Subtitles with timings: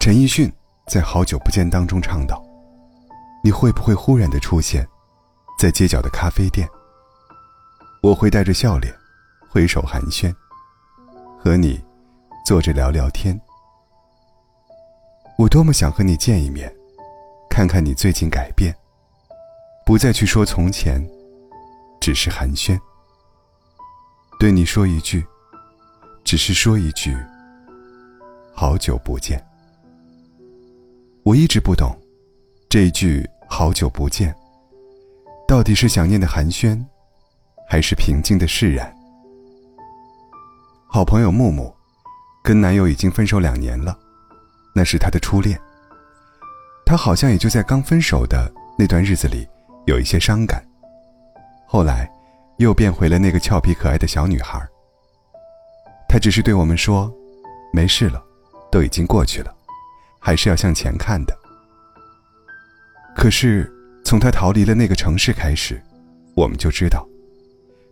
[0.00, 0.50] 陈奕迅
[0.86, 2.42] 在《好久不见》当中唱道
[3.44, 4.88] ：“你会不会忽然的出现，
[5.58, 6.66] 在街角的咖啡店？
[8.02, 8.94] 我会带着笑脸，
[9.50, 10.34] 挥手寒暄，
[11.38, 11.78] 和你
[12.46, 13.38] 坐着聊聊天。
[15.36, 16.74] 我多么想和你见一面，
[17.50, 18.74] 看看你最近改变，
[19.84, 21.06] 不再去说从前，
[22.00, 22.80] 只是寒暄。
[24.38, 25.22] 对你说一句，
[26.24, 27.14] 只是说一句。”
[28.56, 29.38] 好久不见。
[31.22, 31.94] 我一直不懂，
[32.68, 34.34] 这一句“好久不见”，
[35.46, 36.82] 到底是想念的寒暄，
[37.68, 38.90] 还是平静的释然？
[40.88, 41.72] 好朋友木木，
[42.42, 43.96] 跟男友已经分手两年了，
[44.74, 45.60] 那是她的初恋。
[46.86, 49.46] 她好像也就在刚分手的那段日子里，
[49.86, 50.64] 有一些伤感，
[51.66, 52.10] 后来，
[52.56, 54.58] 又变回了那个俏皮可爱的小女孩。
[56.08, 57.12] 她只是对我们说
[57.74, 58.24] ：“没事了。”
[58.72, 59.52] 都已经过去了，
[60.20, 61.36] 还是要向前看的。
[63.16, 63.68] 可是，
[64.04, 65.82] 从他逃离了那个城市开始，
[66.34, 67.04] 我们就知道，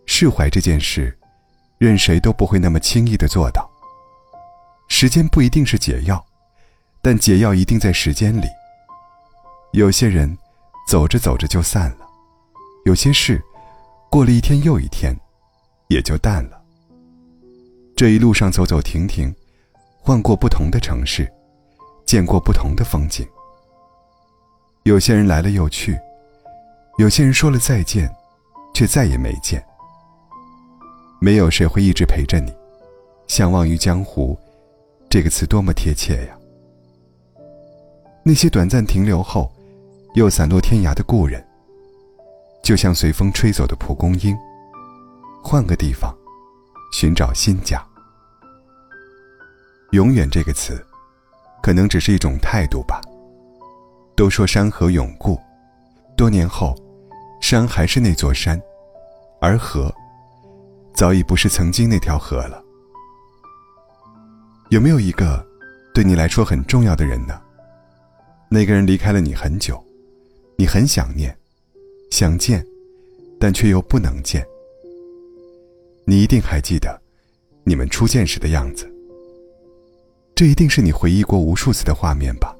[0.07, 1.17] 释怀这件事，
[1.79, 3.69] 任谁都不会那么轻易的做到。
[4.89, 6.25] 时间不一定是解药，
[7.03, 8.47] 但解药一定在时间里。
[9.73, 10.39] 有些人，
[10.87, 12.07] 走着走着就散了；
[12.85, 13.43] 有些事，
[14.11, 15.15] 过了一天又一天，
[15.89, 16.63] 也就淡了。
[17.97, 19.35] 这一路上走走停停。
[20.01, 21.31] 换过不同的城市，
[22.09, 23.29] 见过不同的风景。
[24.85, 25.95] 有些人来了又去，
[26.97, 28.11] 有些人说了再见，
[28.73, 29.63] 却再也没见。
[31.21, 32.51] 没有谁会一直陪着你，
[33.27, 34.39] 相忘于江湖，
[35.11, 36.39] 这个词多么贴切呀！
[38.23, 39.53] 那些短暂停留后，
[40.15, 41.47] 又散落天涯的故人，
[42.63, 44.35] 就像随风吹走的蒲公英，
[45.45, 46.17] 换个地方，
[46.91, 47.87] 寻找新家。
[49.91, 50.83] 永远这个词，
[51.69, 52.99] 可能只是一种态度吧。
[54.17, 55.39] 都说山河永固，
[56.17, 56.75] 多年后，
[57.43, 58.59] 山还是那座山，
[59.39, 59.95] 而河，
[60.95, 62.65] 早已不是曾经那条河了。
[64.71, 65.47] 有没有一个，
[65.93, 67.39] 对你来说很重要的人呢？
[68.49, 69.79] 那个人离开了你很久，
[70.57, 71.37] 你很想念，
[72.11, 72.65] 想见，
[73.39, 74.43] 但却又不能见。
[76.07, 76.99] 你一定还记得，
[77.63, 78.91] 你们初见时的样子。
[80.39, 82.55] 这一定是你回忆过无数次的画面吧？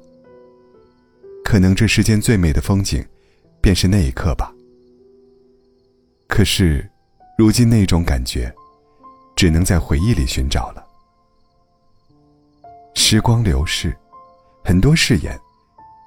[1.45, 3.01] 可能这世间最美的风景，
[3.61, 4.53] 便是那一刻吧。
[6.27, 6.85] 可是，
[7.37, 8.53] 如今那种感觉，
[9.33, 10.83] 只能在回忆里寻找了。
[12.95, 13.95] 时光流逝，
[14.65, 15.39] 很多誓言，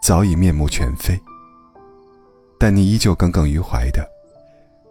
[0.03, 1.19] 早已面目全非。
[2.59, 4.07] 但你依旧耿耿于怀的，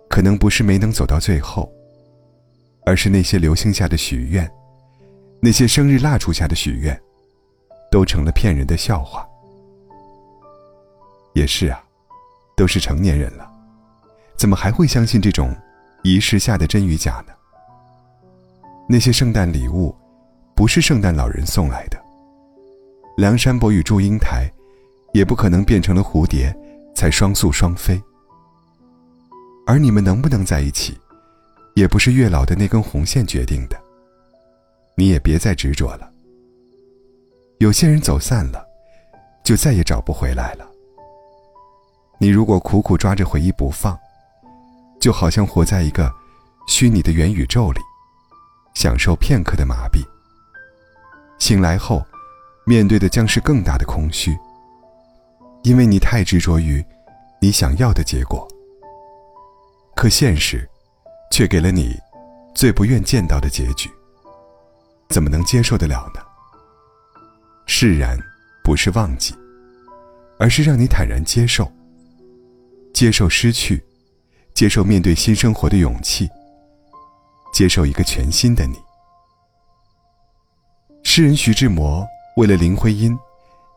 [0.09, 1.71] 可能不是没能走到最后，
[2.87, 4.51] 而是那些流星下的许愿。
[5.43, 7.01] 那些生日蜡烛下的许愿，
[7.91, 9.27] 都成了骗人的笑话。
[11.33, 11.81] 也是啊，
[12.55, 13.49] 都是成年人了，
[14.37, 15.55] 怎么还会相信这种
[16.03, 17.33] 仪式下的真与假呢？
[18.87, 19.95] 那些圣诞礼物，
[20.53, 21.99] 不是圣诞老人送来的。
[23.17, 24.47] 梁山伯与祝英台，
[25.11, 26.55] 也不可能变成了蝴蝶，
[26.93, 27.99] 才双宿双飞。
[29.65, 30.95] 而你们能不能在一起，
[31.73, 33.90] 也不是月老的那根红线决定的。
[34.95, 36.11] 你也别再执着了。
[37.59, 38.65] 有些人走散了，
[39.43, 40.67] 就再也找不回来了。
[42.19, 43.97] 你如果苦苦抓着回忆不放，
[44.99, 46.11] 就好像活在一个
[46.67, 47.79] 虚拟的元宇宙里，
[48.75, 50.05] 享受片刻的麻痹。
[51.39, 52.05] 醒来后，
[52.65, 54.37] 面对的将是更大的空虚，
[55.63, 56.83] 因为你太执着于
[57.39, 58.47] 你想要的结果。
[59.95, 60.67] 可现实，
[61.31, 61.95] 却给了你
[62.55, 63.89] 最不愿见到的结局。
[65.11, 66.21] 怎么能接受得了呢？
[67.67, 68.17] 释然，
[68.63, 69.35] 不是忘记，
[70.39, 71.69] 而是让你坦然接受。
[72.93, 73.83] 接受失去，
[74.53, 76.29] 接受面对新生活的勇气，
[77.53, 78.75] 接受一个全新的你。
[81.03, 82.07] 诗人徐志摩
[82.37, 83.17] 为了林徽因，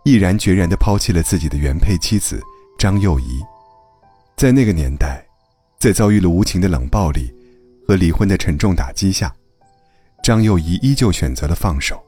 [0.05, 2.41] 毅然决然地抛弃了自己的原配妻子
[2.79, 3.43] 张幼仪。
[4.37, 5.25] 在那个年代，
[5.79, 7.33] 在遭遇了无情的冷暴力
[7.89, 9.35] 和离婚的沉重打击下。
[10.25, 12.03] 张幼仪依旧选择了放手。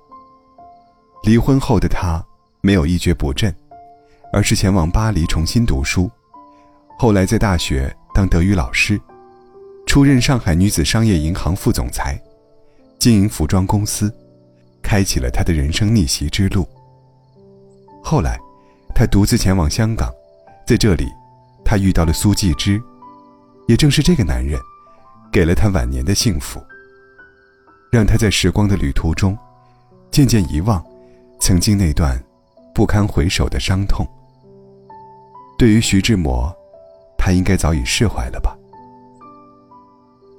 [1.24, 2.24] 离婚后的她
[2.62, 3.54] 没有一蹶不振，
[4.32, 6.10] 而是前往巴黎重新读书，
[6.98, 8.98] 后来在大学当德语老师，
[9.86, 12.18] 出任上海女子商业银行副总裁，
[12.98, 14.10] 经营服装公司，
[14.82, 16.66] 开启了她的人生逆袭之路。
[18.02, 18.40] 后来，
[18.94, 20.10] 她独自前往香港，
[20.66, 21.06] 在这里，
[21.66, 22.82] 她遇到了苏纪之，
[23.68, 24.58] 也正是这个男人，
[25.30, 26.58] 给了她晚年的幸福。
[27.90, 29.36] 让他在时光的旅途中，
[30.10, 30.84] 渐渐遗忘
[31.40, 32.22] 曾经那段
[32.74, 34.06] 不堪回首的伤痛。
[35.58, 36.54] 对于徐志摩，
[37.16, 38.56] 他应该早已释怀了吧？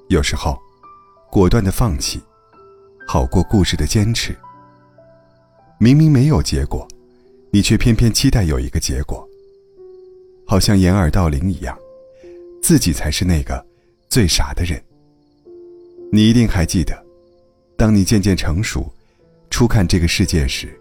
[0.10, 0.58] 有时候，
[1.32, 2.22] 果断的放弃，
[3.08, 4.38] 好过固执的坚持。
[5.80, 6.88] 明明没有结果，
[7.52, 9.28] 你却偏偏期待有一个结果，
[10.46, 11.78] 好像掩耳盗铃一样，
[12.62, 13.66] 自己才是那个
[14.10, 14.82] 最傻的人。
[16.12, 17.06] 你一定还记得，
[17.78, 18.92] 当你渐渐成熟，
[19.50, 20.78] 初看这个世界时，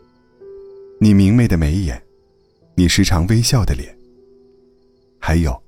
[0.99, 2.03] 你明媚的眉眼，
[2.75, 3.95] 你时常微笑的脸，
[5.21, 5.63] 还有，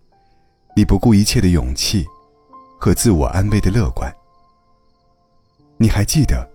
[0.74, 2.06] 你不顾一切的勇气。
[2.80, 4.08] 和自我安慰的乐观，
[5.78, 6.48] 你还记得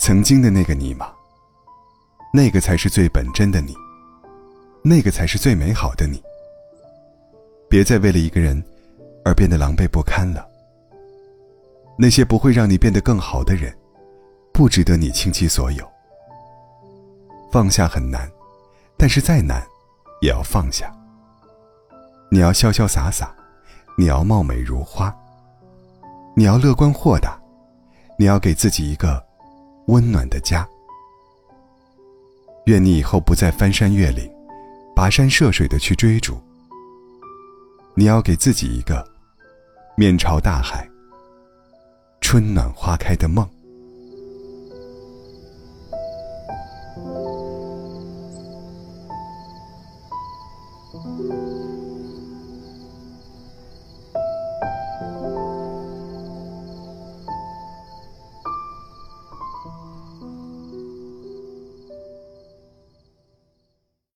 [0.00, 1.12] 曾经的那个你吗？
[2.34, 3.72] 那个才是最本真的你，
[4.82, 6.20] 那个才是最美好的你。
[7.68, 8.60] 别再为了一个人
[9.24, 10.44] 而变得狼狈不堪了。
[11.96, 13.72] 那些不会让你变得更好的人，
[14.60, 15.90] 不值得你倾其所有。
[17.50, 18.30] 放下很难，
[18.94, 19.66] 但是再难，
[20.20, 20.94] 也要放下。
[22.30, 23.34] 你要潇潇洒洒，
[23.96, 25.16] 你要貌美如花。
[26.36, 27.40] 你要乐观豁达，
[28.18, 29.24] 你要给自己一个
[29.86, 30.68] 温暖的家。
[32.66, 34.30] 愿你以后不再翻山越岭、
[34.94, 36.38] 跋山涉水的去追逐。
[37.94, 39.02] 你要给自己一个
[39.96, 40.86] 面朝大海、
[42.20, 43.48] 春暖花开的梦。